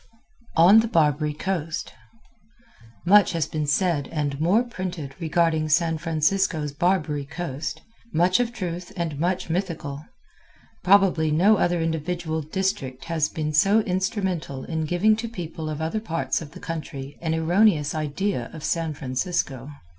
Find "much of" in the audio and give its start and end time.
8.11-8.51